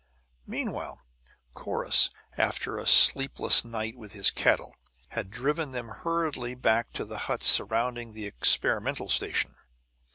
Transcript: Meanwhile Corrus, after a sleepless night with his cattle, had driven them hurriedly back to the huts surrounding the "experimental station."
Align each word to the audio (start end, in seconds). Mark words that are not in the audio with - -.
Meanwhile 0.47 0.99
Corrus, 1.53 2.09
after 2.35 2.79
a 2.79 2.87
sleepless 2.87 3.63
night 3.63 3.95
with 3.95 4.13
his 4.13 4.31
cattle, 4.31 4.75
had 5.09 5.29
driven 5.29 5.73
them 5.73 5.89
hurriedly 5.89 6.55
back 6.55 6.91
to 6.93 7.05
the 7.05 7.19
huts 7.29 7.45
surrounding 7.45 8.13
the 8.13 8.25
"experimental 8.25 9.09
station." 9.09 9.53